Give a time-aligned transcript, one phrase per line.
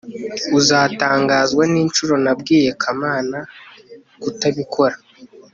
[0.59, 3.37] uzatangazwa ninshuro nabwiye kamana
[4.21, 4.95] kutabikora